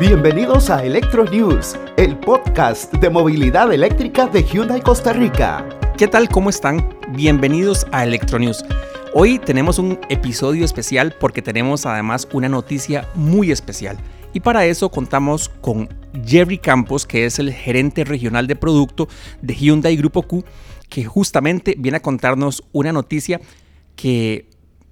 Bienvenidos 0.00 0.70
a 0.70 0.84
Electro 0.84 1.24
News, 1.24 1.76
el 1.96 2.16
podcast 2.16 2.94
de 2.94 3.10
movilidad 3.10 3.72
eléctrica 3.72 4.28
de 4.28 4.44
Hyundai 4.44 4.80
Costa 4.80 5.12
Rica. 5.12 5.68
¿Qué 5.96 6.06
tal? 6.06 6.28
¿Cómo 6.28 6.50
están? 6.50 6.96
Bienvenidos 7.16 7.84
a 7.90 8.04
Electro 8.04 8.38
News. 8.38 8.64
Hoy 9.12 9.40
tenemos 9.40 9.80
un 9.80 9.98
episodio 10.08 10.64
especial 10.64 11.16
porque 11.18 11.42
tenemos 11.42 11.84
además 11.84 12.28
una 12.32 12.48
noticia 12.48 13.08
muy 13.16 13.50
especial. 13.50 13.98
Y 14.32 14.38
para 14.38 14.66
eso 14.66 14.88
contamos 14.88 15.48
con 15.48 15.88
Jerry 16.24 16.58
Campos, 16.58 17.04
que 17.04 17.24
es 17.24 17.40
el 17.40 17.52
gerente 17.52 18.04
regional 18.04 18.46
de 18.46 18.54
producto 18.54 19.08
de 19.42 19.56
Hyundai 19.56 19.96
Grupo 19.96 20.22
Q, 20.22 20.44
que 20.88 21.06
justamente 21.06 21.74
viene 21.76 21.96
a 21.96 22.02
contarnos 22.02 22.62
una 22.70 22.92
noticia 22.92 23.40
que 23.96 24.46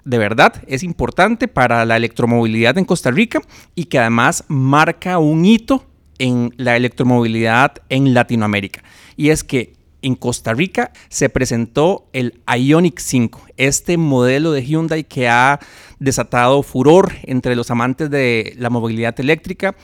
de 0.06 0.18
verdad 0.18 0.62
es 0.68 0.84
importante 0.84 1.48
para 1.48 1.84
la 1.84 1.96
electromovilidad 1.96 2.78
en 2.78 2.84
Costa 2.84 3.10
Rica 3.10 3.40
y 3.74 3.86
que 3.86 3.98
además 3.98 4.44
marca 4.46 5.18
un 5.18 5.44
hito 5.44 5.84
en 6.18 6.54
la 6.56 6.76
electromovilidad 6.76 7.74
en 7.88 8.14
Latinoamérica. 8.14 8.84
Y 9.16 9.30
es 9.30 9.42
que 9.42 9.74
en 10.02 10.14
Costa 10.14 10.54
Rica 10.54 10.92
se 11.08 11.28
presentó 11.28 12.08
el 12.12 12.40
Ionic 12.46 13.00
5, 13.00 13.46
este 13.56 13.96
modelo 13.96 14.52
de 14.52 14.64
Hyundai 14.64 15.02
que 15.02 15.28
ha 15.28 15.58
desatado 15.98 16.62
furor 16.62 17.14
entre 17.24 17.56
los 17.56 17.72
amantes 17.72 18.08
de 18.08 18.54
la 18.58 18.70
movilidad 18.70 19.18
eléctrica 19.18 19.74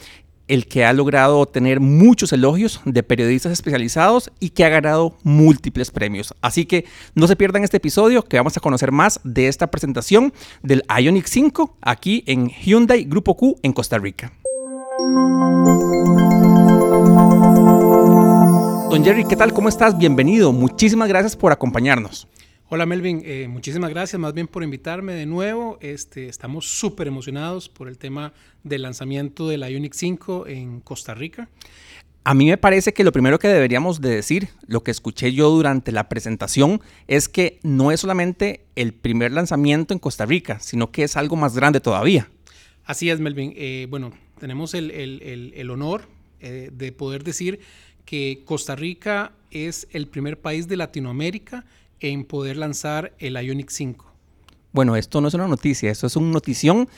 el 0.48 0.66
que 0.66 0.84
ha 0.84 0.92
logrado 0.92 1.38
obtener 1.38 1.80
muchos 1.80 2.32
elogios 2.32 2.80
de 2.84 3.02
periodistas 3.02 3.52
especializados 3.52 4.30
y 4.41 4.51
que 4.51 4.65
ha 4.65 4.68
ganado 4.68 5.16
múltiples 5.23 5.91
premios. 5.91 6.34
Así 6.41 6.66
que 6.66 6.84
no 7.15 7.27
se 7.27 7.37
pierdan 7.37 7.65
este 7.65 7.77
episodio 7.78 8.23
que 8.23 8.37
vamos 8.37 8.56
a 8.56 8.60
conocer 8.60 8.92
más 8.92 9.20
de 9.24 9.48
esta 9.48 9.70
presentación 9.70 10.32
del 10.62 10.82
Ionic 10.88 11.27
5 11.27 11.77
aquí 11.80 12.24
en 12.27 12.48
Hyundai 12.48 13.05
Grupo 13.05 13.37
Q 13.37 13.56
en 13.62 13.73
Costa 13.73 13.98
Rica. 13.98 14.32
Don 18.90 19.02
Jerry, 19.02 19.24
¿qué 19.24 19.37
tal? 19.37 19.54
¿Cómo 19.54 19.68
estás? 19.70 19.96
Bienvenido. 19.96 20.52
Muchísimas 20.52 21.09
gracias 21.09 21.35
por 21.35 21.51
acompañarnos. 21.51 22.29
Hola 22.74 22.87
Melvin, 22.87 23.20
eh, 23.26 23.48
muchísimas 23.48 23.90
gracias 23.90 24.18
más 24.18 24.32
bien 24.32 24.48
por 24.48 24.62
invitarme 24.62 25.12
de 25.12 25.26
nuevo. 25.26 25.76
Este, 25.82 26.26
estamos 26.26 26.65
súper 26.65 27.06
emocionados 27.06 27.68
por 27.68 27.87
el 27.87 27.98
tema 27.98 28.32
del 28.64 28.80
lanzamiento 28.80 29.46
de 29.46 29.59
la 29.59 29.68
Ioniq 29.68 29.92
5 29.92 30.46
en 30.46 30.80
Costa 30.80 31.12
Rica. 31.12 31.51
A 32.24 32.32
mí 32.32 32.46
me 32.46 32.56
parece 32.56 32.95
que 32.95 33.04
lo 33.04 33.12
primero 33.12 33.38
que 33.38 33.48
deberíamos 33.48 34.01
de 34.01 34.14
decir, 34.14 34.48
lo 34.66 34.82
que 34.82 34.90
escuché 34.90 35.34
yo 35.34 35.51
durante 35.51 35.92
la 35.92 36.09
presentación, 36.09 36.80
es 37.09 37.29
que 37.29 37.60
no 37.62 37.92
es 37.92 38.01
solamente 38.01 38.64
el 38.74 38.95
primer 38.95 39.32
lanzamiento 39.32 39.92
en 39.92 40.01
Costa 40.01 40.24
Rica, 40.24 40.59
sino 40.59 40.90
que 40.92 41.02
es 41.02 41.18
algo 41.18 41.36
más 41.36 41.54
grande 41.54 41.80
todavía. 41.80 42.30
Así 42.86 43.10
es, 43.10 43.20
Melvin. 43.20 43.52
Eh, 43.54 43.86
bueno, 43.90 44.14
tenemos 44.40 44.73
el, 44.73 45.70
honor 45.70 46.09
eh, 46.40 46.70
de 46.73 46.90
poder 46.92 47.23
decir 47.23 47.60
que 48.07 48.40
Costa 48.46 48.76
Rica 48.76 49.32
es 49.51 49.88
el 49.90 50.09
primer 50.09 50.40
país 50.40 50.68
de 50.68 50.79
Latinoamérica 50.79 51.66
en 52.02 52.24
poder 52.24 52.56
lanzar 52.56 53.14
el 53.18 53.34
Ionic 53.34 53.70
5. 53.70 54.12
Bueno, 54.72 54.96
esto 54.96 55.20
no 55.20 55.28
es 55.28 55.34
una 55.34 55.48
noticia, 55.48 55.90
esto 55.90 56.06
es 56.06 56.16
una 56.16 56.30
notición 56.30 56.88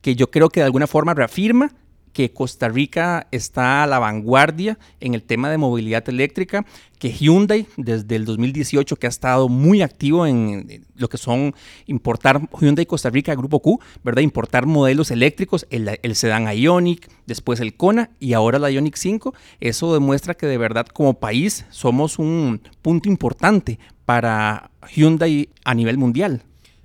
que 0.00 0.14
yo 0.14 0.30
creo 0.30 0.48
que 0.48 0.60
de 0.60 0.66
alguna 0.66 0.86
forma 0.86 1.14
reafirma 1.14 1.72
que 2.14 2.32
Costa 2.32 2.68
Rica 2.68 3.26
está 3.32 3.82
a 3.82 3.86
la 3.86 3.98
vanguardia 3.98 4.78
en 5.00 5.14
el 5.14 5.24
tema 5.24 5.50
de 5.50 5.58
movilidad 5.58 6.08
eléctrica, 6.08 6.64
que 6.98 7.12
Hyundai 7.12 7.66
desde 7.76 8.14
el 8.14 8.24
2018 8.24 8.96
que 8.96 9.06
ha 9.06 9.10
estado 9.10 9.48
muy 9.48 9.82
activo 9.82 10.24
en 10.24 10.86
lo 10.94 11.08
que 11.08 11.18
son 11.18 11.54
importar 11.86 12.48
Hyundai 12.58 12.86
Costa 12.86 13.10
Rica 13.10 13.34
Grupo 13.34 13.60
Q, 13.60 13.80
¿verdad? 14.04 14.22
Importar 14.22 14.64
modelos 14.64 15.10
eléctricos, 15.10 15.66
el, 15.70 15.98
el 16.00 16.14
sedán 16.14 16.46
Ionic, 16.56 17.10
después 17.26 17.58
el 17.58 17.74
Kona 17.76 18.10
y 18.20 18.32
ahora 18.32 18.60
la 18.60 18.70
Ionic 18.70 18.96
5. 18.96 19.34
Eso 19.58 19.92
demuestra 19.92 20.34
que 20.34 20.46
de 20.46 20.56
verdad 20.56 20.86
como 20.86 21.14
país 21.14 21.66
somos 21.70 22.20
un 22.20 22.62
punto 22.80 23.08
importante 23.08 23.80
para 24.04 24.70
Hyundai 24.94 25.48
a 25.64 25.74
nivel 25.74 25.98
mundial. 25.98 26.42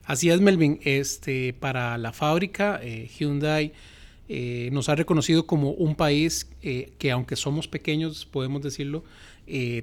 Así 0.10 0.30
es, 0.30 0.42
Melvin. 0.42 0.80
Este, 0.84 1.54
para 1.54 1.98
la 1.98 2.14
fábrica, 2.14 2.80
eh, 2.82 3.08
Hyundai 3.08 3.74
eh, 4.28 4.70
nos 4.72 4.90
ha 4.90 4.96
reconocido 4.96 5.46
como 5.46 5.72
un 5.72 5.96
país 5.96 6.50
eh, 6.62 6.94
que, 6.98 7.12
aunque 7.12 7.36
somos 7.36 7.68
pequeños, 7.68 8.26
podemos 8.26 8.62
decirlo, 8.62 9.04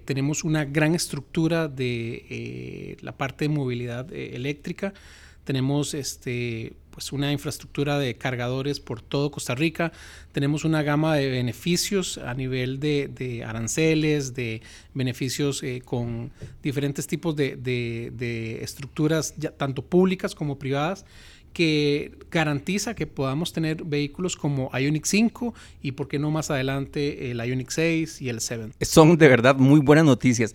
tenemos 0.05 0.45
una 0.45 0.65
gran 0.65 0.95
estructura 0.95 1.67
de 1.67 2.97
la 3.01 3.17
parte 3.17 3.47
de 3.47 3.49
movilidad 3.49 4.13
eléctrica. 4.13 4.95
Tenemos 5.43 5.93
este, 5.93 6.75
pues 6.97 7.13
una 7.13 7.31
infraestructura 7.31 7.99
de 7.99 8.17
cargadores 8.17 8.81
por 8.81 9.03
todo 9.03 9.31
Costa 9.31 9.55
Rica. 9.55 9.93
Tenemos 10.33 10.65
una 10.65 10.83
gama 10.83 11.15
de 11.15 11.29
beneficios 11.29 12.17
a 12.17 12.33
nivel 12.33 12.81
de, 12.81 13.45
aranceles, 13.47 14.33
de 14.33 14.63
beneficios 14.95 15.63
eh, 15.63 15.83
con 15.85 16.33
diferentes 16.63 17.07
tipos 17.07 17.37
de, 17.37 18.59
estructuras, 18.63 19.35
tanto 19.59 19.83
públicas 19.85 20.35
como 20.35 20.59
privadas 20.59 21.05
que 21.53 22.13
garantiza 22.31 22.95
que 22.95 23.07
podamos 23.07 23.53
tener 23.53 23.85
vehículos 23.85 24.35
como 24.35 24.71
Ionic 24.73 25.05
5 25.05 25.53
y, 25.83 25.93
por 25.93 26.09
qué 26.09 26.19
no 26.19 26.31
más 26.31 26.51
adelante, 26.51 27.31
el 27.31 27.41
Ionic 27.45 27.69
6 27.69 28.23
y 28.23 28.31
el 28.31 28.41
7. 28.41 28.73
Son 28.81 29.19
de 29.19 29.29
verdad 29.29 29.57
muy 29.57 29.81
buenas 29.81 30.07
noticias. 30.07 30.55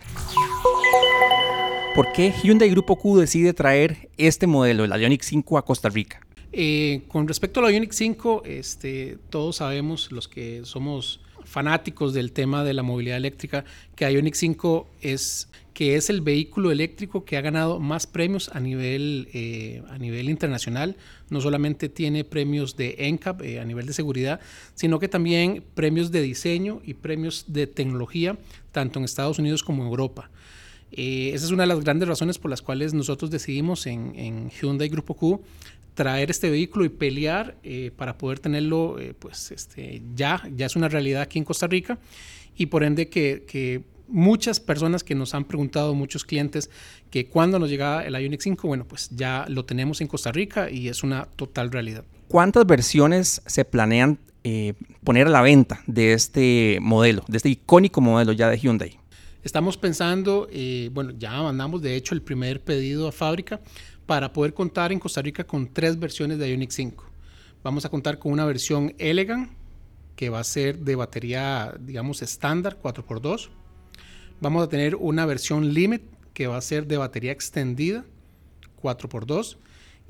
¿Por 1.94 2.12
qué 2.14 2.34
Hyundai 2.42 2.72
Grupo 2.72 2.96
Q 2.96 3.20
decide 3.20 3.54
traer 3.54 4.10
este 4.18 4.48
modelo, 4.48 4.86
el 4.86 4.92
Ionic 5.00 5.22
5, 5.22 5.60
a 5.60 5.66
Costa 5.66 5.90
Rica? 5.90 6.22
Eh, 6.54 7.04
con 7.08 7.28
respecto 7.28 7.60
a 7.60 7.64
la 7.64 7.72
Ioniq 7.72 7.94
5, 7.94 8.44
este, 8.46 9.18
todos 9.30 9.58
sabemos, 9.58 10.12
los 10.12 10.28
que 10.28 10.62
somos 10.66 11.22
fanáticos 11.46 12.14
del 12.14 12.34
tema 12.34 12.64
de 12.64 12.74
la 12.74 12.84
movilidad 12.84 13.18
eléctrica, 13.18 13.64
que 13.96 14.12
Ioniq 14.12 14.36
5 14.36 14.88
es 15.02 15.48
que 15.74 15.96
es 15.96 16.10
el 16.10 16.20
vehículo 16.20 16.70
eléctrico 16.70 17.24
que 17.24 17.38
ha 17.38 17.42
ganado 17.42 17.80
más 17.80 18.06
premios 18.06 18.52
a 18.54 18.60
nivel, 18.60 19.30
eh, 19.34 19.82
a 19.90 19.98
nivel 19.98 20.30
internacional. 20.30 20.98
No 21.30 21.40
solamente 21.40 21.88
tiene 21.88 22.26
premios 22.26 22.76
de 22.76 22.98
NCAP 23.00 23.42
eh, 23.44 23.60
a 23.62 23.66
nivel 23.66 23.86
de 23.86 23.94
seguridad, 23.94 24.42
sino 24.76 25.00
que 25.00 25.08
también 25.08 25.64
premios 25.74 26.12
de 26.12 26.22
diseño 26.22 26.82
y 26.86 26.96
premios 26.96 27.46
de 27.48 27.68
tecnología, 27.68 28.38
tanto 28.74 29.00
en 29.00 29.06
Estados 29.06 29.40
Unidos 29.40 29.64
como 29.64 29.84
en 29.84 29.90
Europa. 29.90 30.30
esa 30.92 31.46
es 31.46 31.52
una 31.52 31.64
de 31.64 31.68
las 31.68 31.80
grandes 31.80 32.10
razones 32.10 32.38
por 32.38 32.52
las 32.52 32.62
cuales 32.62 32.94
nosotros 32.94 33.32
decidimos 33.32 33.88
en, 33.88 34.14
en 34.18 34.50
Hyundai 34.50 34.90
Grupo 34.90 35.14
Q 35.14 35.42
traer 35.94 36.32
este 36.32 36.50
vehículo 36.50 36.86
y 36.86 36.90
pelear 36.90 37.56
eh, 37.64 37.92
para 37.96 38.18
poder 38.18 38.40
tenerlo, 38.40 39.00
eh, 39.00 39.14
pues 39.18 39.52
este, 39.52 40.02
ya, 40.16 40.42
ya 40.56 40.66
es 40.66 40.76
una 40.76 40.88
realidad 40.88 41.22
aquí 41.22 41.40
en 41.40 41.46
Costa 41.46 41.68
Rica 41.68 42.00
y 42.56 42.68
por 42.68 42.84
ende 42.84 43.10
que, 43.10 43.84
muchas 44.08 44.60
personas 44.60 45.06
que 45.06 45.16
nos 45.16 45.34
han 45.34 45.46
preguntado, 45.46 45.96
muchos 45.96 46.26
clientes, 46.26 46.70
que 47.10 47.28
cuando 47.28 47.60
nos 47.60 47.70
llega 47.70 48.06
el 48.06 48.14
Ioniq 48.14 48.42
5, 48.42 48.68
bueno, 48.68 48.86
pues 48.86 49.10
ya 49.10 49.46
lo 49.48 49.64
tenemos 49.64 50.02
en 50.02 50.08
Costa 50.08 50.34
Rica 50.34 50.70
y 50.70 50.90
es 50.90 51.02
una 51.02 51.28
total 51.38 51.72
realidad. 51.72 52.04
¿Cuántas 52.28 52.66
versiones 52.66 53.42
se 53.46 53.64
planean 53.64 54.20
eh, 54.44 54.74
poner 55.06 55.28
a 55.28 55.30
la 55.30 55.42
venta 55.42 55.82
de 55.88 56.12
este 56.12 56.80
modelo, 56.82 57.24
de 57.30 57.38
este 57.38 57.48
icónico 57.48 58.02
modelo 58.02 58.34
ya 58.34 58.50
de 58.50 58.58
Hyundai? 58.58 59.00
Estamos 59.44 59.78
pensando, 59.78 60.50
bueno, 60.92 61.14
ya 61.18 61.32
mandamos 61.42 61.82
de 61.82 61.96
hecho 61.96 62.14
el 62.14 62.22
primer 62.22 62.62
pedido 62.62 63.08
a 63.08 63.14
fábrica 63.14 63.62
para 64.12 64.34
poder 64.34 64.54
contar 64.54 64.92
en 64.92 65.00
Costa 65.00 65.22
Rica 65.22 65.46
con 65.46 65.72
tres 65.72 65.98
versiones 65.98 66.38
de 66.38 66.50
Ioniq 66.50 66.72
5. 66.72 67.06
Vamos 67.64 67.86
a 67.86 67.90
contar 67.90 68.20
con 68.20 68.34
una 68.34 68.44
versión 68.44 68.94
Elegant, 68.98 69.52
que 70.18 70.30
va 70.30 70.42
a 70.42 70.44
ser 70.44 70.80
de 70.80 70.98
batería, 70.98 71.74
digamos, 71.80 72.22
estándar 72.22 72.78
4x2. 72.84 73.48
Vamos 74.42 74.66
a 74.66 74.68
tener 74.68 74.98
una 74.98 75.26
versión 75.26 75.74
Limit, 75.74 76.02
que 76.34 76.48
va 76.48 76.58
a 76.58 76.62
ser 76.62 76.88
de 76.88 76.98
batería 76.98 77.32
extendida 77.32 78.04
4x2. 78.84 79.56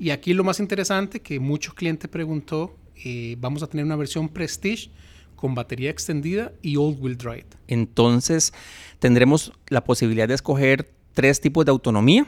Y 0.00 0.10
aquí 0.10 0.34
lo 0.34 0.42
más 0.42 0.58
interesante 0.58 1.22
que 1.22 1.38
muchos 1.38 1.72
clientes 1.74 2.10
preguntó, 2.10 2.74
eh, 3.04 3.36
vamos 3.38 3.62
a 3.62 3.68
tener 3.68 3.86
una 3.86 3.94
versión 3.94 4.28
Prestige 4.28 4.90
con 5.36 5.54
batería 5.54 5.90
extendida 5.90 6.50
y 6.60 6.76
all 6.76 6.96
wheel 6.98 7.16
drive. 7.16 7.46
Entonces 7.68 8.52
tendremos 8.98 9.52
la 9.68 9.84
posibilidad 9.84 10.26
de 10.26 10.34
escoger 10.34 10.90
tres 11.14 11.40
tipos 11.40 11.64
de 11.64 11.70
autonomía 11.70 12.26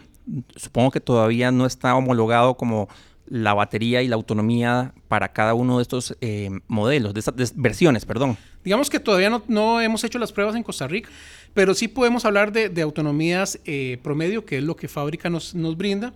supongo 0.56 0.90
que 0.90 1.00
todavía 1.00 1.50
no 1.50 1.66
está 1.66 1.94
homologado 1.94 2.56
como 2.56 2.88
la 3.26 3.54
batería 3.54 4.02
y 4.02 4.08
la 4.08 4.16
autonomía 4.16 4.92
para 5.08 5.32
cada 5.32 5.54
uno 5.54 5.78
de 5.78 5.82
estos 5.82 6.16
eh, 6.20 6.50
modelos, 6.68 7.14
de 7.14 7.20
estas 7.20 7.54
versiones, 7.56 8.04
perdón. 8.04 8.36
Digamos 8.62 8.90
que 8.90 9.00
todavía 9.00 9.30
no, 9.48 9.80
hemos 9.80 10.04
hecho 10.04 10.18
las 10.18 10.32
pruebas 10.32 10.56
en 10.56 10.62
Costa 10.62 10.86
Rica, 10.86 11.08
pero 11.54 11.74
sí 11.74 11.88
podemos 11.88 12.24
hablar 12.24 12.52
de, 12.52 12.82
autonomías 12.82 13.58
eh, 13.64 13.98
promedio, 14.02 14.44
que 14.44 14.58
es 14.58 14.64
lo 14.64 14.76
que 14.76 14.88
fábrica 14.88 15.30
nos, 15.30 15.54
brinda, 15.76 16.12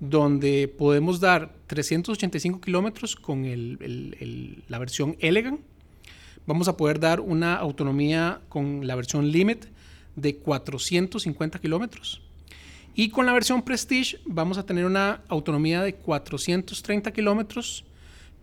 donde 0.00 0.72
podemos 0.78 1.20
dar 1.20 1.52
385 1.66 2.60
kilómetros 2.60 3.16
con 3.16 3.44
la 4.68 4.78
versión 4.78 5.16
Elegant. 5.20 5.60
Vamos 6.46 6.66
a 6.66 6.76
poder 6.76 6.98
dar 6.98 7.20
una 7.20 7.54
autonomía 7.54 8.40
con 8.48 8.86
la 8.86 8.96
versión 8.96 9.30
Limit 9.30 9.66
de 10.16 10.36
450 10.36 11.60
kilómetros 11.60 12.20
y 12.94 13.08
con 13.10 13.26
la 13.26 13.32
versión 13.32 13.62
Prestige 13.62 14.18
vamos 14.26 14.58
a 14.58 14.66
tener 14.66 14.84
una 14.84 15.22
autonomía 15.28 15.82
de 15.82 15.94
430 15.94 17.12
kilómetros, 17.12 17.84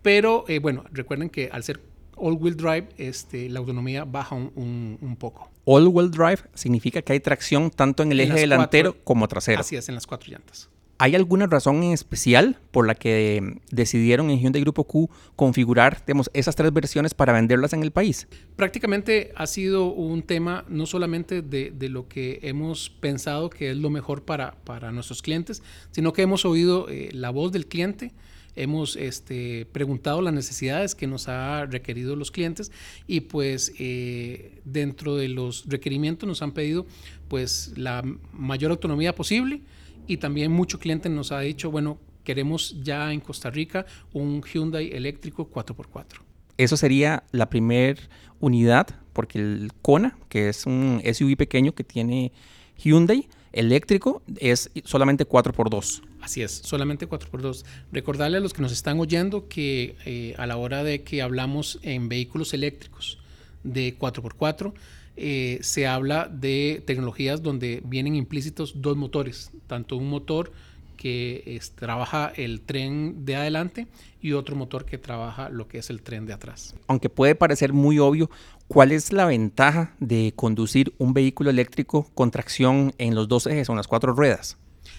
pero 0.02 0.44
eh, 0.48 0.58
bueno, 0.58 0.84
recuerden 0.92 1.30
que 1.30 1.48
al 1.52 1.62
ser 1.62 1.80
all-wheel 2.16 2.56
drive, 2.56 2.88
este, 2.98 3.48
la 3.48 3.60
autonomía 3.60 4.04
baja 4.04 4.34
un, 4.34 4.98
un, 5.00 5.16
poco. 5.16 5.50
All-wheel 5.64 6.10
drive 6.10 6.40
significa 6.54 7.02
que 7.02 7.14
hay 7.14 7.20
tracción 7.20 7.70
tanto 7.70 8.02
en 8.02 8.12
el 8.12 8.20
eje 8.20 8.34
delantero 8.34 8.96
como 9.04 9.26
trasero. 9.26 9.60
Así 9.60 9.76
es, 9.76 9.88
en 9.88 9.94
las 9.94 10.06
cuatro 10.06 10.30
llantas. 10.30 10.68
¿Hay 11.02 11.14
alguna 11.14 11.46
razón 11.46 11.82
en 11.82 11.92
especial 11.92 12.58
por 12.72 12.86
la 12.86 12.94
que 12.94 13.56
decidieron 13.70 14.28
en 14.28 14.38
Hyundai 14.38 14.60
Grupo 14.60 14.84
Q 14.84 15.08
configurar 15.34 16.04
digamos, 16.06 16.30
esas 16.34 16.56
tres 16.56 16.74
versiones 16.74 17.14
para 17.14 17.32
venderlas 17.32 17.72
en 17.72 17.82
el 17.82 17.90
país? 17.90 18.28
Prácticamente 18.54 19.32
ha 19.34 19.46
sido 19.46 19.86
un 19.86 20.22
tema 20.22 20.66
no 20.68 20.84
solamente 20.84 21.40
de, 21.40 21.88
lo 21.88 22.06
que 22.06 22.40
hemos 22.42 22.90
pensado 22.90 23.48
que 23.48 23.70
es 23.70 23.78
lo 23.78 23.88
mejor 23.88 24.26
para, 24.26 24.56
para 24.64 24.92
nuestros 24.92 25.22
clientes, 25.22 25.62
sino 25.90 26.12
que 26.12 26.20
hemos 26.20 26.44
oído 26.44 26.86
eh, 26.90 27.08
la 27.14 27.30
voz 27.30 27.50
del 27.50 27.66
cliente 27.66 28.12
hemos 28.54 28.96
este, 28.96 29.66
preguntado 29.72 30.20
las 30.20 30.34
necesidades 30.34 30.94
que 30.94 31.06
nos 31.06 31.28
ha 31.28 31.64
requerido 31.64 32.14
los 32.14 32.30
clientes 32.30 32.72
y 33.06 33.20
pues 33.20 33.72
eh, 33.78 34.60
dentro 34.66 35.16
de 35.16 35.28
los 35.28 35.64
requerimientos 35.66 36.28
nos 36.28 36.42
han 36.42 36.52
pedido 36.52 36.84
pues 37.28 37.72
la 37.76 38.02
mayor 38.34 38.72
autonomía 38.72 39.14
posible 39.14 39.62
y 40.10 40.16
también 40.16 40.50
mucho 40.50 40.80
cliente 40.80 41.08
nos 41.08 41.30
ha 41.30 41.38
dicho, 41.38 41.70
bueno, 41.70 42.00
queremos 42.24 42.82
ya 42.82 43.12
en 43.12 43.20
Costa 43.20 43.48
Rica 43.48 43.86
un 44.12 44.42
Hyundai 44.42 44.90
eléctrico 44.92 45.48
4x4. 45.48 46.18
Eso 46.56 46.76
sería 46.76 47.22
la 47.30 47.48
primera 47.48 48.02
unidad, 48.40 48.88
porque 49.12 49.38
el 49.38 49.70
Kona, 49.82 50.18
que 50.28 50.48
es 50.48 50.66
un 50.66 51.00
SUV 51.04 51.36
pequeño 51.36 51.76
que 51.76 51.84
tiene 51.84 52.32
Hyundai 52.76 53.28
eléctrico, 53.52 54.20
es 54.40 54.72
solamente 54.84 55.28
4x2. 55.28 56.02
Así 56.20 56.42
es, 56.42 56.50
solamente 56.64 57.08
4x2. 57.08 57.64
Recordarle 57.92 58.38
a 58.38 58.40
los 58.40 58.52
que 58.52 58.62
nos 58.62 58.72
están 58.72 58.98
oyendo 58.98 59.46
que 59.46 59.94
eh, 60.06 60.34
a 60.38 60.46
la 60.48 60.56
hora 60.56 60.82
de 60.82 61.04
que 61.04 61.22
hablamos 61.22 61.78
en 61.82 62.08
vehículos 62.08 62.52
eléctricos 62.52 63.20
de 63.62 63.96
4x4, 63.96 64.72
eh, 65.16 65.58
se 65.62 65.86
habla 65.86 66.28
de 66.28 66.82
tecnologías 66.86 67.42
donde 67.42 67.82
vienen 67.84 68.14
implícitos 68.14 68.80
dos 68.80 68.96
motores, 68.96 69.50
tanto 69.66 69.96
un 69.96 70.08
motor 70.08 70.52
que 71.00 71.58
trabaja 71.76 72.30
el 72.36 72.60
tren 72.60 73.24
de 73.24 73.34
adelante 73.34 73.86
y 74.20 74.32
otro 74.32 74.54
motor 74.54 74.84
que 74.84 74.98
trabaja 74.98 75.48
lo 75.48 75.66
que 75.66 75.78
es 75.78 75.88
el 75.88 76.02
tren 76.02 76.26
de 76.26 76.34
atrás. 76.34 76.74
Aunque 76.88 77.08
puede 77.08 77.34
parecer 77.34 77.72
muy 77.72 77.98
obvio, 77.98 78.30
¿cuál 78.68 78.92
es 78.92 79.10
la 79.10 79.24
ventaja 79.24 79.94
de 79.98 80.34
conducir 80.36 80.92
un 80.98 81.14
vehículo 81.14 81.48
eléctrico 81.48 82.10
con 82.14 82.30
tracción 82.30 82.92
en 82.98 83.14
los 83.14 83.28
dos 83.28 83.46
ejes 83.46 83.70
o 83.70 83.72
en 83.72 83.78
las 83.78 83.88
cuatro 83.88 84.12
ruedas? 84.12 84.58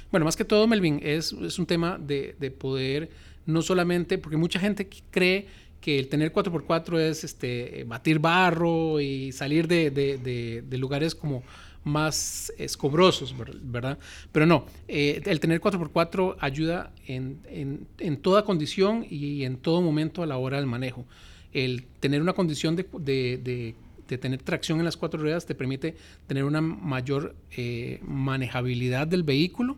Bueno, 0.10 0.26
más 0.26 0.36
que 0.36 0.44
todo, 0.44 0.66
Melvin, 0.66 1.00
es, 1.04 1.34
es 1.34 1.60
un 1.60 1.68
tema 1.68 2.00
de, 2.00 2.36
de, 2.40 2.50
poder, 2.50 3.12
no 3.46 3.62
solamente, 3.62 4.18
porque 4.18 4.38
mucha 4.38 4.60
gente 4.60 4.90
cree 5.12 5.48
que 5.82 6.00
el 6.00 6.08
tener 6.08 6.32
4x4 6.32 7.00
es 7.00 7.24
este, 7.24 7.84
batir 7.88 8.20
barro 8.20 9.02
y 9.02 9.32
salir 9.32 9.68
de, 9.68 9.92
de, 9.92 10.62
de 10.62 10.78
lugares 10.78 11.16
como 11.16 11.44
más 11.84 12.54
escobrosos, 12.58 13.36
¿verdad? 13.64 13.98
Pero 14.32 14.46
no, 14.46 14.66
eh, 14.88 15.22
el 15.26 15.40
tener 15.40 15.60
4x4 15.60 16.36
ayuda 16.40 16.92
en, 17.08 17.40
en, 17.50 17.88
en, 17.98 18.18
toda 18.18 18.46
condición 18.46 19.06
y 19.10 19.44
en 19.44 19.58
todo 19.58 19.82
momento 19.82 20.22
a 20.22 20.28
la 20.28 20.38
hora 20.38 20.58
del 20.58 20.68
manejo. 20.68 21.06
El 21.54 21.84
tener 22.00 22.22
una 22.22 22.34
condición 22.34 22.76
de, 22.76 22.86
de, 23.00 23.76
de 24.08 24.18
tener 24.18 24.42
tracción 24.44 24.80
en 24.80 24.86
las 24.86 24.96
cuatro 24.96 25.20
ruedas 25.20 25.46
te 25.46 25.56
permite 25.56 25.96
tener 26.28 26.44
una 26.44 26.62
mayor 26.62 27.36
eh, 27.58 28.00
manejabilidad 28.04 29.08
del 29.08 29.24
vehículo 29.24 29.78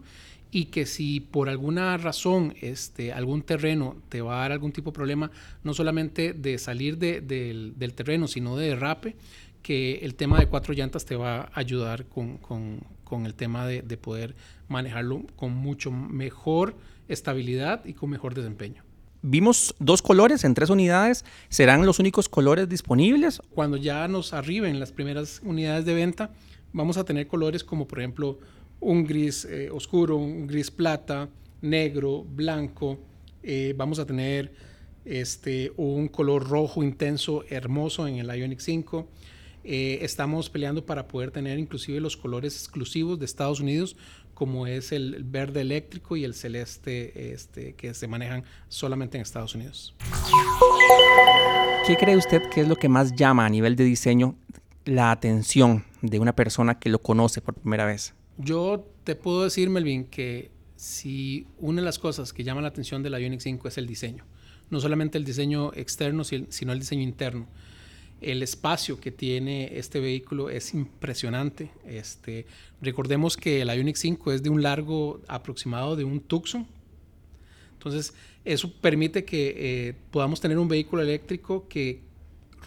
y 0.54 0.66
que 0.66 0.86
si 0.86 1.20
por 1.20 1.50
alguna 1.50 1.98
razón 1.98 2.54
este, 2.62 3.12
algún 3.12 3.42
terreno 3.42 3.96
te 4.10 4.22
va 4.22 4.38
a 4.38 4.42
dar 4.42 4.52
algún 4.52 4.72
tipo 4.72 4.92
de 4.92 4.96
problema, 4.96 5.32
no 5.64 5.74
solamente 5.74 6.34
de 6.34 6.60
salir 6.60 7.00
del, 7.00 7.74
del, 7.76 7.94
terreno, 7.96 8.28
sino 8.28 8.56
de 8.56 8.70
derrape, 8.70 9.16
que 9.64 9.96
el 10.04 10.14
tema 10.14 10.40
de 10.40 10.46
cuatro 10.46 10.76
llantas 10.76 11.06
te 11.06 11.16
va 11.16 11.42
a 11.42 11.50
ayudar 11.56 12.06
con, 12.06 12.38
con, 12.38 12.82
con 13.04 13.26
el 13.26 13.34
tema 13.34 13.66
de, 13.66 13.82
de, 13.82 13.98
poder 13.98 14.36
manejarlo 14.68 15.24
con 15.36 15.54
mucho 15.54 15.90
mejor 15.90 16.76
estabilidad 17.08 17.84
y 17.86 17.94
con 17.94 18.12
mejor 18.12 18.36
desempeño. 18.36 18.84
Vimos 19.24 19.74
dos 19.80 20.04
colores 20.04 20.44
en 20.44 20.54
tres 20.54 20.70
unidades. 20.70 21.26
¿Serán 21.50 21.84
los 21.84 21.98
únicos 21.98 22.30
colores 22.30 22.70
disponibles? 22.70 23.42
Cuando 23.56 23.78
ya 23.78 24.08
nos 24.08 24.34
arriben 24.34 24.80
las 24.80 24.92
primeras 24.92 25.42
unidades 25.44 25.86
de 25.86 25.96
venta, 25.96 26.30
vamos 26.74 26.98
a 26.98 27.06
tener 27.06 27.26
colores 27.26 27.64
como 27.64 27.88
por 27.88 28.00
ejemplo 28.00 28.38
un 28.84 29.06
gris 29.06 29.46
eh, 29.46 29.70
oscuro, 29.72 30.18
un 30.18 30.46
gris 30.46 30.70
plata, 30.70 31.30
negro, 31.62 32.24
blanco. 32.24 33.00
Eh, 33.42 33.74
vamos 33.76 34.00
a 34.00 34.06
tener 34.06 34.54
este, 35.06 35.72
un 35.78 36.08
color 36.08 36.48
rojo 36.48 36.84
intenso, 36.84 37.44
hermoso 37.50 38.08
en 38.08 38.18
el 38.18 38.28
Ionic 38.28 38.60
5. 38.60 39.08
Eh, 39.64 40.00
estamos 40.02 40.50
peleando 40.50 40.86
para 40.86 41.08
poder 41.08 41.32
tener 41.32 41.58
inclusive 41.58 42.00
los 42.00 42.18
colores 42.18 42.56
exclusivos 42.56 43.18
de 43.18 43.26
Estados 43.26 43.62
Unidos, 43.62 43.96
como 44.34 44.68
es 44.68 44.92
el 44.92 45.24
verde 45.24 45.62
eléctrico 45.62 46.18
y 46.18 46.26
el 46.26 46.34
celeste 46.34 47.34
este, 47.34 47.74
que 47.74 47.94
se 47.94 48.08
manejan 48.08 48.44
solamente 48.68 49.18
en 49.18 49.22
Estados 49.22 49.56
Unidos. 49.56 49.96
¿Qué 51.88 51.96
cree 51.98 52.18
usted 52.18 52.42
que 52.50 52.62
es 52.62 52.68
lo 52.68 52.76
que 52.76 52.90
más 52.90 53.14
llama 53.16 53.46
a 53.46 53.50
nivel 53.50 53.76
de 53.76 53.84
diseño 53.84 54.36
la 54.86 55.12
atención 55.12 55.86
de 56.02 56.20
una 56.20 56.36
persona 56.36 56.80
que 56.80 56.90
lo 56.90 57.00
conoce 57.00 57.42
por 57.42 57.54
primera 57.54 57.86
vez? 57.86 58.14
Yo 58.38 58.88
te 59.04 59.16
puedo 59.16 59.44
decir, 59.44 59.70
Melvin, 59.70 60.06
que 60.06 60.52
si 60.76 61.48
una 61.60 61.82
de 61.82 61.86
las 61.86 62.00
cosas 62.00 62.34
que 62.34 62.44
llama 62.44 62.62
la 62.62 62.68
atención 62.70 63.04
de 63.04 63.10
la 63.10 63.20
Ioniq 63.20 63.42
5 63.42 63.68
es 63.68 63.78
el 63.78 63.88
diseño, 63.88 64.26
no 64.70 64.80
solamente 64.80 65.18
el 65.18 65.26
diseño 65.26 65.72
externo, 65.74 66.24
sino 66.24 66.74
el 66.74 66.80
diseño 66.80 67.04
interno 67.04 67.48
el 68.24 68.42
espacio 68.42 69.00
que 69.00 69.12
tiene 69.12 69.78
este 69.78 70.00
vehículo 70.00 70.50
es 70.50 70.74
impresionante. 70.74 71.72
Este, 71.86 72.46
recordemos 72.82 73.38
que 73.38 73.62
el 73.62 73.68
Ioniq 73.68 73.96
5 73.96 74.32
es 74.32 74.44
de 74.44 74.50
un 74.50 74.64
largo 74.64 75.22
aproximado 75.28 75.96
de 75.96 76.04
un 76.06 76.22
Tucson. 76.22 76.66
Entonces, 77.74 78.14
eso 78.46 78.72
permite 78.72 79.26
que 79.26 79.54
eh, 79.58 79.96
podamos 80.10 80.40
tener 80.40 80.58
un 80.58 80.70
vehículo 80.70 81.02
eléctrico 81.02 81.68
que 81.68 82.02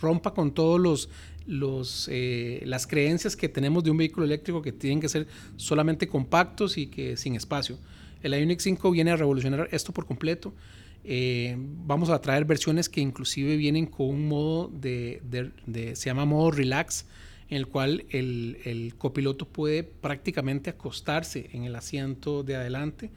rompa 0.00 0.34
con 0.34 0.52
todos 0.52 0.78
los, 0.78 1.08
los 1.46 2.08
eh, 2.10 2.62
las 2.64 2.86
creencias 2.86 3.36
que 3.36 3.48
tenemos 3.48 3.84
de 3.84 3.90
un 3.90 3.96
vehículo 3.96 4.26
eléctrico 4.26 4.62
que 4.62 4.72
tienen 4.72 5.00
que 5.00 5.08
ser 5.08 5.26
solamente 5.56 6.08
compactos 6.08 6.78
y 6.78 6.86
que 6.86 7.16
sin 7.16 7.34
espacio. 7.34 7.78
El 8.22 8.32
Ioniq 8.32 8.60
5 8.60 8.90
viene 8.90 9.12
a 9.12 9.16
revolucionar 9.16 9.68
esto 9.70 9.92
por 9.92 10.06
completo. 10.06 10.52
Eh, 11.08 11.54
vamos 11.58 12.10
a 12.10 12.20
traer 12.20 12.44
versiones 12.44 12.88
que 12.88 13.00
inclusive 13.00 13.56
vienen 13.56 13.86
con 13.86 14.08
un 14.08 14.26
modo 14.26 14.68
de, 14.74 15.22
se 15.94 16.06
llama 16.06 16.24
modo 16.24 16.50
relax, 16.50 17.06
en 17.48 17.58
el 17.58 17.68
cual 17.68 18.04
el, 18.10 18.94
copiloto 18.98 19.46
puede 19.46 19.84
prácticamente 19.84 20.68
acostarse 20.68 21.48
en 21.52 21.62
el 21.62 21.76
asiento 21.76 22.42
de 22.42 22.56
adelante 22.56 23.10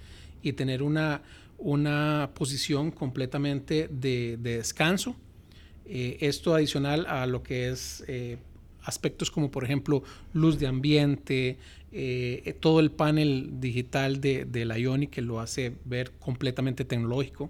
y 0.43 0.53
tener 0.53 0.83
una, 0.83 1.23
una 1.57 2.29
posición 2.35 2.91
completamente 2.91 3.89
de, 3.91 4.37
descanso. 4.37 5.15
Eh, 5.91 6.17
esto 6.21 6.53
adicional 6.53 7.07
a 7.07 7.25
lo 7.25 7.41
que 7.41 7.69
es 7.69 8.03
eh, 8.07 8.37
aspectos 8.83 9.31
como 9.31 9.49
por 9.49 9.63
ejemplo 9.63 10.03
luz 10.33 10.59
de 10.59 10.67
ambiente, 10.67 11.57
eh, 11.91 12.55
todo 12.59 12.79
el 12.79 12.91
panel 12.91 13.59
digital 13.59 14.21
de, 14.21 14.45
de, 14.45 14.65
la 14.65 14.77
Ioniq 14.77 15.09
que 15.09 15.23
lo 15.23 15.39
hace 15.39 15.73
ver 15.85 16.11
completamente 16.19 16.85
tecnológico. 16.85 17.49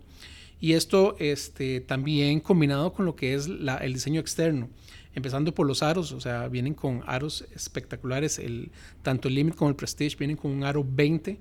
Y 0.62 0.72
esto 0.74 1.18
este, 1.20 1.82
también 1.82 2.40
combinado 2.40 2.94
con 2.94 3.06
lo 3.06 3.14
que 3.14 3.34
es 3.34 3.48
el 3.48 3.94
diseño 3.94 4.22
externo, 4.22 4.70
empezando 5.14 5.54
por 5.54 5.68
los 5.68 5.84
aros, 5.84 6.14
o 6.14 6.22
sea, 6.22 6.48
vienen 6.48 6.74
con 6.76 7.04
aros 7.08 7.46
espectaculares, 7.54 8.40
el, 8.40 8.72
tanto 9.02 9.28
el 9.28 9.36
Limit 9.36 9.56
como 9.56 9.70
el 9.70 9.76
Prestige 9.76 10.16
vienen 10.18 10.38
con 10.38 10.52
un 10.52 10.64
aro 10.64 10.86
20 10.90 11.38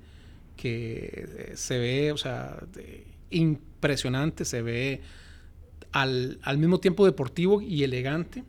que 0.56 1.52
se 1.54 1.78
ve, 1.78 2.10
o 2.10 2.16
sea, 2.16 2.58
impresionante, 3.30 4.44
se 4.44 4.62
ve 4.62 5.00
al, 5.92 6.38
al 6.42 6.58
mismo 6.58 6.78
tiempo 6.78 7.04
deportivo 7.04 7.60
y 7.60 7.84
elegante 7.84 8.44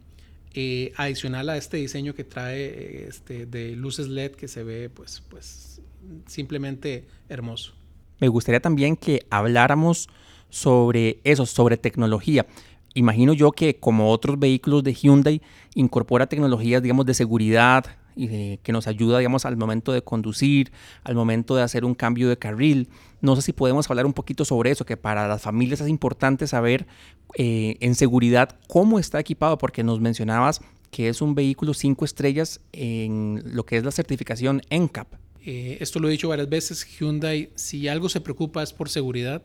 eh, 0.53 0.93
adicional 0.97 1.49
a 1.49 1.57
este 1.57 1.77
diseño 1.77 2.15
que 2.15 2.23
trae 2.23 3.07
este, 3.07 3.45
de 3.45 3.75
luces 3.75 4.07
LED 4.07 4.31
que 4.31 4.47
se 4.47 4.63
ve 4.63 4.89
pues, 4.89 5.21
pues 5.29 5.79
simplemente 6.25 7.05
hermoso. 7.29 7.73
Me 8.19 8.27
gustaría 8.27 8.59
también 8.59 8.95
que 8.95 9.25
habláramos 9.29 10.09
sobre 10.49 11.19
eso, 11.23 11.45
sobre 11.45 11.77
tecnología. 11.77 12.47
Imagino 12.95 13.33
yo 13.33 13.51
que 13.51 13.75
como 13.75 14.11
otros 14.11 14.39
vehículos 14.39 14.83
de 14.83 14.93
Hyundai 14.93 15.41
incorpora 15.75 16.27
tecnologías, 16.27 16.81
digamos, 16.81 17.05
de 17.05 17.13
seguridad 17.13 17.85
y 18.15 18.57
que 18.57 18.71
nos 18.71 18.87
ayuda, 18.87 19.19
digamos, 19.19 19.45
al 19.45 19.57
momento 19.57 19.91
de 19.91 20.01
conducir, 20.01 20.71
al 21.03 21.15
momento 21.15 21.55
de 21.55 21.63
hacer 21.63 21.85
un 21.85 21.95
cambio 21.95 22.29
de 22.29 22.37
carril. 22.37 22.89
No 23.21 23.35
sé 23.35 23.41
si 23.41 23.53
podemos 23.53 23.89
hablar 23.89 24.05
un 24.05 24.13
poquito 24.13 24.45
sobre 24.45 24.71
eso, 24.71 24.85
que 24.85 24.97
para 24.97 25.27
las 25.27 25.41
familias 25.41 25.81
es 25.81 25.87
importante 25.87 26.47
saber 26.47 26.87
eh, 27.35 27.77
en 27.79 27.95
seguridad 27.95 28.57
cómo 28.67 28.99
está 28.99 29.19
equipado, 29.19 29.57
porque 29.57 29.83
nos 29.83 29.99
mencionabas 29.99 30.61
que 30.91 31.09
es 31.09 31.21
un 31.21 31.35
vehículo 31.35 31.73
5 31.73 32.03
estrellas 32.05 32.61
en 32.71 33.41
lo 33.45 33.65
que 33.65 33.77
es 33.77 33.83
la 33.83 33.91
certificación 33.91 34.61
NCAP. 34.69 35.13
Eh, 35.45 35.77
esto 35.79 35.99
lo 35.99 36.07
he 36.07 36.11
dicho 36.11 36.29
varias 36.29 36.49
veces, 36.49 36.85
Hyundai, 36.85 37.51
si 37.55 37.87
algo 37.87 38.09
se 38.09 38.21
preocupa 38.21 38.61
es 38.61 38.73
por 38.73 38.89
seguridad 38.89 39.41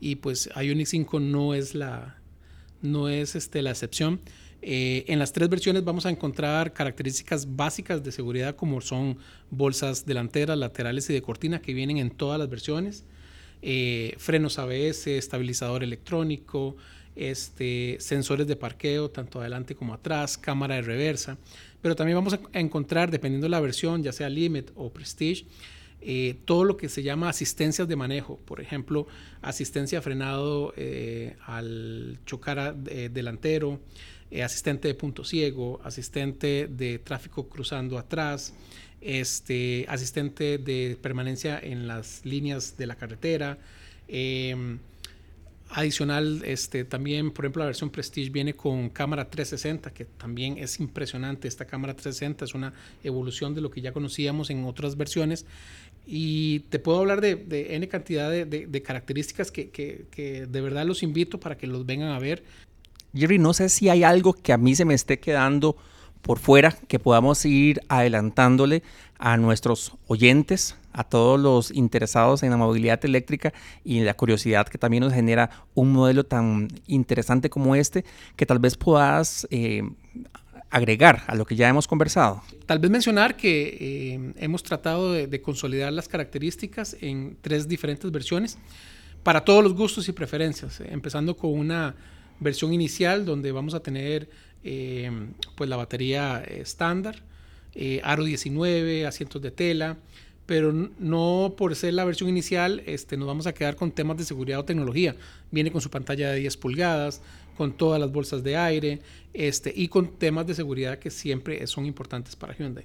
y 0.00 0.16
pues 0.16 0.50
Ioniq 0.54 0.86
5 0.86 1.20
no 1.20 1.54
es 1.54 1.74
la, 1.74 2.18
no 2.82 3.08
es 3.08 3.36
este, 3.36 3.62
la 3.62 3.70
excepción. 3.70 4.20
Eh, 4.62 5.04
en 5.08 5.18
las 5.18 5.32
tres 5.32 5.48
versiones 5.48 5.84
vamos 5.84 6.04
a 6.04 6.10
encontrar 6.10 6.72
características 6.72 7.56
básicas 7.56 8.04
de 8.04 8.12
seguridad 8.12 8.56
como 8.56 8.80
son 8.80 9.16
bolsas 9.50 10.04
delanteras, 10.04 10.58
laterales 10.58 11.08
y 11.08 11.14
de 11.14 11.22
cortina 11.22 11.62
que 11.62 11.72
vienen 11.72 11.96
en 11.96 12.10
todas 12.10 12.38
las 12.38 12.50
versiones, 12.50 13.04
eh, 13.62 14.14
frenos 14.18 14.58
ABS, 14.58 15.06
estabilizador 15.16 15.82
electrónico, 15.82 16.76
este, 17.16 17.96
sensores 18.00 18.46
de 18.46 18.56
parqueo 18.56 19.10
tanto 19.10 19.40
adelante 19.40 19.74
como 19.74 19.94
atrás, 19.94 20.36
cámara 20.36 20.76
de 20.76 20.82
reversa, 20.82 21.38
pero 21.80 21.96
también 21.96 22.16
vamos 22.16 22.34
a 22.34 22.58
encontrar, 22.58 23.10
dependiendo 23.10 23.46
de 23.46 23.50
la 23.50 23.60
versión, 23.60 24.02
ya 24.02 24.12
sea 24.12 24.28
Limit 24.28 24.70
o 24.74 24.92
Prestige, 24.92 25.46
eh, 26.02 26.36
todo 26.44 26.64
lo 26.64 26.76
que 26.76 26.88
se 26.88 27.02
llama 27.02 27.28
asistencias 27.28 27.88
de 27.88 27.96
manejo, 27.96 28.38
por 28.44 28.60
ejemplo, 28.60 29.06
asistencia 29.42 30.00
frenado 30.00 30.72
al 31.46 32.18
chocar 32.24 32.74
delantero, 32.76 33.80
eh, 34.30 34.42
asistente 34.42 34.88
de 34.88 34.94
punto 34.94 35.24
ciego, 35.24 35.80
asistente 35.82 36.68
de 36.68 36.98
tráfico 36.98 37.48
cruzando 37.48 37.98
atrás, 37.98 38.54
este, 39.00 39.86
asistente 39.88 40.58
de 40.58 40.98
permanencia 41.00 41.58
en 41.58 41.88
las 41.88 42.24
líneas 42.24 42.76
de 42.76 42.86
la 42.86 42.96
carretera. 42.96 43.58
Em, 44.08 44.78
adicional, 45.70 46.42
este, 46.44 46.84
también, 46.84 47.30
por 47.30 47.44
ejemplo, 47.44 47.60
la 47.60 47.66
versión 47.66 47.90
Prestige 47.90 48.30
viene 48.30 48.54
con 48.54 48.90
cámara 48.90 49.30
360, 49.30 49.92
que 49.92 50.04
también 50.04 50.58
es 50.58 50.80
impresionante. 50.80 51.48
Esta 51.48 51.64
cámara 51.64 51.94
360 51.94 52.44
es 52.44 52.54
una 52.54 52.72
evolución 53.04 53.54
de 53.54 53.60
lo 53.60 53.70
que 53.70 53.80
ya 53.80 53.92
conocíamos 53.92 54.50
en 54.50 54.64
otras 54.64 54.96
versiones. 54.96 55.46
Y 56.06 56.60
te 56.70 56.78
puedo 56.78 56.98
hablar 56.98 57.20
de, 57.20 57.36
de 57.36 57.76
N 57.76 57.86
cantidad 57.88 58.30
de, 58.30 58.44
de, 58.44 58.82
características 58.82 59.52
que, 59.52 59.70
que, 59.70 60.06
que, 60.10 60.46
de 60.46 60.60
verdad 60.60 60.84
los 60.84 61.02
invito 61.02 61.38
para 61.38 61.56
que 61.56 61.66
los 61.66 61.86
vengan 61.86 62.10
a 62.10 62.18
ver. 62.18 62.42
Jerry, 63.14 63.38
no 63.38 63.52
sé 63.52 63.68
si 63.68 63.88
hay 63.88 64.04
algo 64.04 64.32
que 64.34 64.52
a 64.52 64.58
mí 64.58 64.74
se 64.74 64.84
me 64.84 64.94
esté 64.94 65.18
quedando 65.18 65.76
por 66.22 66.38
fuera 66.38 66.72
que 66.86 66.98
podamos 66.98 67.44
ir 67.44 67.80
adelantándole 67.88 68.82
a 69.18 69.36
nuestros 69.36 69.94
oyentes, 70.06 70.76
a 70.92 71.04
todos 71.04 71.38
los 71.38 71.70
interesados 71.70 72.42
en 72.42 72.50
la 72.50 72.56
movilidad 72.56 73.04
eléctrica 73.04 73.52
y 73.84 74.00
la 74.00 74.14
curiosidad 74.14 74.68
que 74.68 74.78
también 74.78 75.02
nos 75.02 75.12
genera 75.12 75.50
un 75.74 75.92
modelo 75.92 76.24
tan 76.24 76.68
interesante 76.86 77.48
como 77.50 77.74
este, 77.74 78.04
que 78.36 78.46
tal 78.46 78.58
vez 78.58 78.76
puedas 78.76 79.46
eh, 79.50 79.82
agregar 80.70 81.22
a 81.26 81.34
lo 81.34 81.44
que 81.44 81.56
ya 81.56 81.68
hemos 81.68 81.86
conversado. 81.86 82.42
Tal 82.66 82.78
vez 82.78 82.90
mencionar 82.90 83.36
que 83.36 83.76
eh, 83.80 84.32
hemos 84.36 84.62
tratado 84.62 85.12
de, 85.12 85.26
de 85.26 85.42
consolidar 85.42 85.92
las 85.92 86.08
características 86.08 86.96
en 87.00 87.36
tres 87.40 87.68
diferentes 87.68 88.10
versiones 88.10 88.58
para 89.22 89.44
todos 89.44 89.62
los 89.62 89.74
gustos 89.74 90.08
y 90.08 90.12
preferencias, 90.12 90.80
empezando 90.80 91.36
con 91.36 91.52
una 91.52 91.94
versión 92.40 92.72
inicial 92.72 93.24
donde 93.24 93.52
vamos 93.52 93.74
a 93.74 93.80
tener 93.80 94.28
eh, 94.64 95.10
pues 95.54 95.70
la 95.70 95.76
batería 95.76 96.42
estándar, 96.42 97.22
eh, 97.74 98.00
aro 98.02 98.24
19, 98.24 99.06
asientos 99.06 99.40
de 99.40 99.50
tela, 99.50 99.96
pero 100.46 100.72
no 100.72 101.54
por 101.56 101.76
ser 101.76 101.94
la 101.94 102.04
versión 102.04 102.28
inicial 102.28 102.82
este, 102.86 103.16
nos 103.16 103.28
vamos 103.28 103.46
a 103.46 103.54
quedar 103.54 103.76
con 103.76 103.92
temas 103.92 104.16
de 104.16 104.24
seguridad 104.24 104.58
o 104.58 104.64
tecnología. 104.64 105.14
Viene 105.50 105.70
con 105.70 105.80
su 105.80 105.90
pantalla 105.90 106.32
de 106.32 106.40
10 106.40 106.56
pulgadas, 106.56 107.22
con 107.56 107.72
todas 107.72 108.00
las 108.00 108.10
bolsas 108.10 108.42
de 108.42 108.56
aire 108.56 109.00
este, 109.32 109.72
y 109.74 109.88
con 109.88 110.18
temas 110.18 110.46
de 110.46 110.54
seguridad 110.54 110.98
que 110.98 111.10
siempre 111.10 111.64
son 111.66 111.86
importantes 111.86 112.34
para 112.34 112.56
Hyundai. 112.56 112.84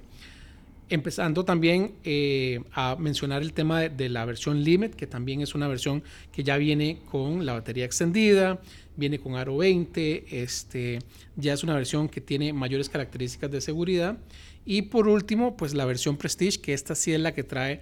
Empezando 0.88 1.44
también 1.44 1.94
eh, 2.04 2.60
a 2.72 2.94
mencionar 2.96 3.42
el 3.42 3.52
tema 3.52 3.80
de, 3.80 4.08
la 4.08 4.24
versión 4.24 4.62
Limit, 4.62 4.94
que 4.94 5.08
también 5.08 5.40
es 5.40 5.56
una 5.56 5.66
versión 5.66 6.04
que 6.30 6.44
ya 6.44 6.56
viene 6.58 7.00
con 7.10 7.44
la 7.44 7.54
batería 7.54 7.84
extendida, 7.84 8.60
viene 8.96 9.18
con 9.18 9.34
aro 9.34 9.56
20, 9.56 10.42
este, 10.42 11.00
ya 11.34 11.54
es 11.54 11.64
una 11.64 11.74
versión 11.74 12.08
que 12.08 12.20
tiene 12.20 12.52
mayores 12.52 12.88
características 12.88 13.50
de 13.50 13.60
seguridad. 13.60 14.16
Y 14.64 14.82
por 14.82 15.08
último, 15.08 15.56
pues 15.56 15.74
la 15.74 15.84
versión 15.86 16.16
Prestige, 16.16 16.60
que 16.60 16.72
esta 16.72 16.94
sí 16.94 17.12
es 17.12 17.20
la 17.20 17.34
que 17.34 17.42
trae, 17.42 17.80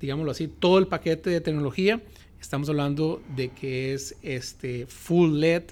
digámoslo 0.00 0.30
así, 0.30 0.46
todo 0.46 0.78
el 0.78 0.86
paquete 0.86 1.30
de 1.30 1.40
tecnología. 1.40 2.00
Estamos 2.40 2.68
hablando 2.68 3.22
de 3.34 3.48
que 3.48 3.92
es 3.92 4.14
este 4.22 4.86
full 4.86 5.40
LED, 5.40 5.64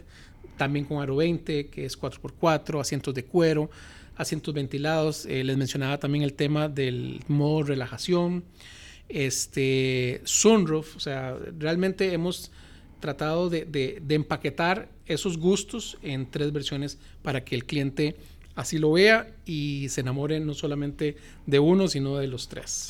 también 0.56 0.86
con 0.86 1.00
aro 1.00 1.14
20, 1.14 1.68
que 1.68 1.84
es 1.84 1.96
4x4, 2.00 2.80
asientos 2.80 3.14
de 3.14 3.24
cuero, 3.24 3.70
asientos 4.16 4.54
ventilados. 4.54 5.26
Eh, 5.26 5.44
les 5.44 5.56
mencionaba 5.56 5.99
también 5.99 6.25
el 6.25 6.35
tema 6.35 6.68
del 6.68 7.21
modo 7.28 7.62
relajación, 7.62 8.44
este 9.09 10.21
sunroof, 10.25 10.97
o 10.97 11.00
sea, 11.00 11.37
realmente 11.59 12.12
hemos 12.12 12.50
tratado 13.00 13.50
de, 13.50 14.02
empaquetar 14.09 14.88
esos 15.04 15.37
gustos 15.37 15.99
en 16.02 16.30
tres 16.30 16.52
versiones 16.52 16.99
para 17.21 17.44
que 17.44 17.54
el 17.54 17.66
cliente 17.66 18.16
así 18.54 18.78
lo 18.78 18.92
vea 18.92 19.35
y 19.44 19.88
se 19.90 20.00
enamore 20.00 20.40
no 20.40 20.54
solamente 20.54 21.16
de 21.44 21.59
uno, 21.59 21.87
sino 21.88 22.16
de 22.16 22.28
los 22.28 22.49
tres. 22.49 22.88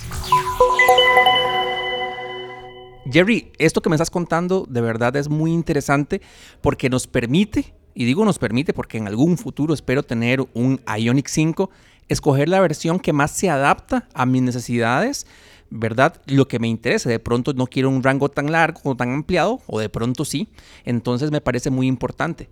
Jerry, 3.10 3.50
esto 3.58 3.82
que 3.82 3.90
me 3.90 3.96
estás 3.96 4.10
contando 4.10 4.66
de 4.68 4.80
verdad 4.80 5.16
es 5.16 5.28
muy 5.28 5.52
interesante 5.52 6.22
porque 6.60 6.88
nos 6.88 7.08
permite, 7.08 7.74
y 7.94 8.04
digo 8.04 8.24
nos 8.24 8.38
permite 8.38 8.72
porque 8.72 8.98
en 8.98 9.06
algún 9.06 9.38
futuro 9.38 9.74
espero 9.74 10.02
tener 10.02 10.44
un 10.54 10.80
Ionic 10.98 11.28
5, 11.28 11.70
escoger 12.08 12.48
la 12.48 12.60
versión 12.60 12.98
que 12.98 13.12
más 13.12 13.30
se 13.30 13.50
adapta 13.50 14.08
a 14.14 14.26
mis 14.26 14.42
necesidades 14.42 15.26
¿verdad? 15.70 16.20
Lo 16.26 16.46
que 16.46 16.60
me 16.60 16.68
interesa, 16.68 17.10
de 17.10 17.18
pronto 17.18 17.52
no 17.52 17.66
quiero 17.66 17.90
un 17.90 18.02
rango 18.02 18.28
tan 18.28 18.52
largo 18.52 18.80
o 18.84 18.96
tan 18.96 19.12
ampliado, 19.12 19.60
o 19.66 19.80
de 19.80 19.88
pronto 19.88 20.24
sí, 20.24 20.48
entonces 20.84 21.32
me 21.32 21.40
parece 21.40 21.70
muy 21.70 21.88
importante. 21.88 22.48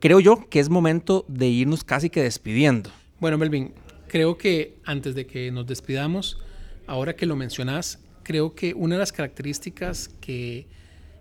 Creo 0.00 0.20
yo 0.20 0.48
que 0.48 0.58
es 0.58 0.70
momento 0.70 1.26
de 1.28 1.48
irnos 1.48 1.84
casi 1.84 2.08
que 2.08 2.22
despidiendo. 2.22 2.90
Bueno, 3.20 3.36
Melvin, 3.36 3.74
creo 4.08 4.38
que 4.38 4.78
antes 4.84 5.14
de 5.14 5.26
que 5.26 5.50
nos 5.52 5.66
despidamos, 5.66 6.40
ahora 6.86 7.14
que 7.14 7.26
lo 7.26 7.36
mencionas, 7.36 7.98
creo 8.22 8.54
que 8.54 8.72
una 8.74 8.94
de 8.94 9.00
las 9.00 9.12
características 9.12 10.08
que 10.20 10.66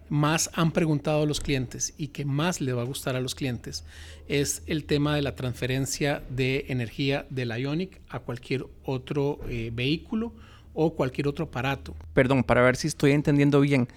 más 0.10 0.50
han 0.54 0.72
preguntado 0.72 1.26
los 1.26 1.40
clientes 1.40 1.94
y 1.98 2.10
que 2.10 2.26
más 2.26 2.62
le 2.62 2.74
va 2.74 2.82
a 2.82 2.86
gustar 2.86 3.16
a 3.16 3.22
los 3.22 3.36
clientes 3.36 3.86
es 4.28 4.64
el 4.66 4.86
tema 4.86 5.16
de 5.16 5.22
la 5.22 5.36
transferencia 5.36 6.24
de 6.30 6.66
energía 6.70 7.26
del 7.30 7.50
Ionic 7.50 8.02
a 8.10 8.20
cualquier 8.20 8.66
otro 8.84 9.40
eh, 9.50 9.72
vehículo 9.74 10.34
o 10.74 10.96
cualquier 10.96 11.28
otro 11.28 11.46
aparato. 11.46 11.96
Perdón, 12.14 12.44
para 12.44 12.62
ver 12.62 12.76
si 12.76 12.88
estoy 12.88 13.12
entendiendo 13.12 13.60
bien, 13.62 13.88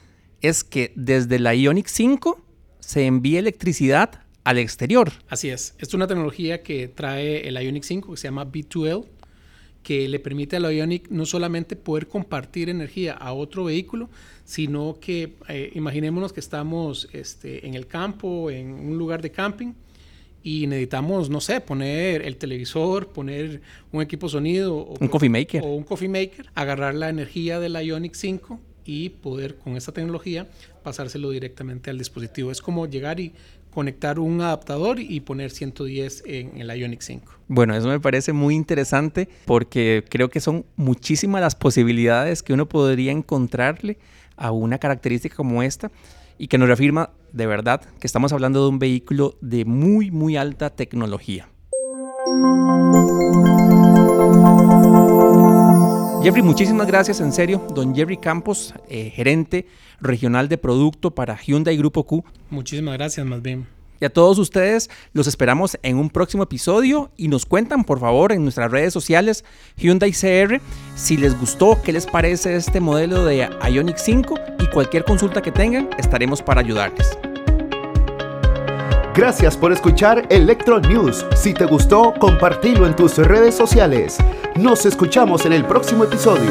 es 0.41 0.65
que 0.65 0.93
desde 0.97 1.39
la 1.39 1.55
Ionic 1.55 1.87
5 1.87 2.41
se 2.81 3.07
envía 3.07 3.39
electricidad 3.39 4.23
al 4.45 4.59
exterior. 4.59 5.13
Así 5.29 5.49
es. 5.49 5.75
es 5.79 5.95
una 5.95 6.07
tecnología 6.07 6.63
que 6.63 6.89
trae 6.89 7.49
el 7.49 7.57
Ionic 7.57 7.85
5 7.85 8.11
que 8.11 8.17
se 8.17 8.29
llama 8.29 8.45
B2L, 8.45 9.07
que 9.85 10.09
le 10.09 10.19
permite 10.19 10.57
al 10.57 10.65
Ionic 10.75 11.11
no 11.11 11.27
solamente 11.27 11.77
poder 11.77 12.09
compartir 12.09 12.69
energía 12.71 13.13
a 13.13 13.33
otro 13.35 13.65
vehículo, 13.65 14.09
sino 14.45 14.99
que 15.01 15.35
eh, 15.49 15.71
imaginémonos 15.75 16.33
que 16.33 16.41
estamos 16.41 17.09
este, 17.13 17.67
en 17.67 17.75
el 17.75 17.87
campo, 17.87 18.51
en 18.51 18.73
un 18.73 18.99
lugar 18.99 19.23
de 19.23 19.31
camping, 19.31 19.75
y 20.43 20.67
necesitamos, 20.67 21.31
no 21.31 21.41
sé, 21.41 21.61
poner 21.61 22.23
el 22.23 22.37
televisor, 22.37 23.09
poner 23.09 23.63
un 23.93 24.03
equipo 24.03 24.29
sonido. 24.29 24.77
O, 24.77 24.97
un 25.01 25.09
coffee 25.09 25.29
maker. 25.29 25.63
O 25.63 25.75
un 25.75 25.85
coffee 25.85 26.09
maker, 26.09 26.51
agarrar 26.55 26.95
la 26.95 27.09
energía 27.09 27.61
de 27.61 27.69
la 27.69 27.83
Ionic 27.83 28.15
5 28.15 28.61
y 28.85 29.11
poder 29.11 29.57
con 29.57 29.77
esta 29.77 29.93
tecnología 29.93 30.49
pasárselo 30.83 31.31
directamente 31.31 31.91
al 31.91 31.99
dispositivo. 31.99 32.51
Es 32.51 32.61
como 32.61 32.87
llegar 32.87 33.21
y 33.21 33.33
conectar 33.75 34.19
un 34.19 34.41
adaptador 34.41 35.01
y 35.01 35.21
poner 35.21 35.51
110 35.51 36.23
en 36.27 36.61
el 36.61 36.71
Ionic 36.71 37.01
5. 37.03 37.33
Bueno, 37.49 37.75
eso 37.75 37.89
me 37.89 38.01
parece 38.01 38.33
muy 38.33 38.55
interesante 38.55 39.29
porque 39.45 40.05
creo 40.09 40.31
que 40.31 40.41
son 40.41 40.65
muchísimas 40.77 41.41
las 41.41 41.55
posibilidades 41.55 42.43
que 42.43 42.53
uno 42.53 42.69
podría 42.69 43.13
encontrarle 43.13 43.99
a 44.37 44.51
una 44.53 44.79
característica 44.79 45.37
como 45.37 45.63
esta 45.63 45.91
y 46.39 46.49
que 46.49 46.59
nos 46.59 46.69
reafirma 46.69 47.11
de 47.33 47.47
verdad 47.47 47.83
que 48.01 48.07
estamos 48.07 48.33
hablando 48.33 48.63
de 48.63 48.69
un 48.69 48.79
vehículo 48.79 49.37
de 49.41 49.65
muy, 49.65 50.11
muy 50.11 50.37
alta 50.37 50.71
tecnología. 50.71 51.49
Jeffrey, 56.25 56.43
muchísimas 56.43 56.87
gracias, 56.87 57.21
en 57.21 57.35
serio. 57.35 57.63
Don 57.75 57.95
Jeffrey 57.95 58.17
Campos, 58.17 58.73
eh, 58.89 59.11
gerente 59.11 59.67
regional 60.01 60.49
de 60.49 60.57
producto 60.57 61.11
para 61.11 61.37
Hyundai 61.37 61.77
Grupo 61.77 62.05
Q. 62.05 62.25
Muchísimas 62.49 62.95
gracias, 62.95 63.27
más 63.27 63.43
bien. 63.43 63.67
Y 64.01 64.07
a 64.07 64.11
todos 64.11 64.39
ustedes 64.39 64.89
los 65.13 65.27
esperamos 65.27 65.79
en 65.83 65.99
un 65.99 66.09
próximo 66.09 66.45
episodio 66.45 67.11
y 67.19 67.29
nos 67.29 67.45
cuentan 67.45 67.85
por 67.85 68.01
favor 68.01 68.33
en 68.33 68.43
nuestras 68.43 68.71
redes 68.71 68.95
sociales 68.95 69.45
Hyundai 69.77 70.13
CR 70.13 70.63
si 70.97 71.19
les 71.19 71.39
gustó, 71.39 71.83
qué 71.83 71.93
les 71.93 72.07
parece 72.07 72.57
este 72.57 72.81
modelo 72.81 73.27
de 73.27 73.47
Ionic 73.71 73.99
5 73.99 74.35
y 74.61 74.67
cualquier 74.69 75.05
consulta 75.05 75.43
que 75.43 75.53
tengan 75.53 75.91
estaremos 75.99 76.41
para 76.41 76.63
ayudarles. 76.63 77.19
Gracias 79.15 79.57
por 79.57 79.71
escuchar 79.71 80.27
Electro 80.29 80.81
News. 80.81 81.25
Si 81.37 81.55
te 81.55 81.67
gustó, 81.67 82.13
compartilo 82.19 82.85
en 82.85 82.97
tus 82.97 83.17
redes 83.17 83.55
sociales. 83.55 84.19
Nos 84.57 84.87
escuchamos 84.87 85.47
en 85.47 85.53
el 85.53 85.65
próximo 85.65 86.03
episodio. 86.03 86.51